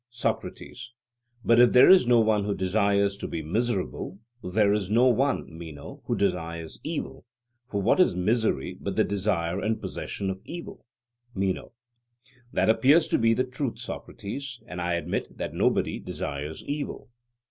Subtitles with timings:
[0.09, 0.93] SOCRATES:
[1.45, 5.55] But if there is no one who desires to be miserable, there is no one,
[5.55, 7.23] Meno, who desires evil;
[7.69, 10.87] for what is misery but the desire and possession of evil?
[11.35, 11.73] MENO:
[12.51, 17.11] That appears to be the truth, Socrates, and I admit that nobody desires evil.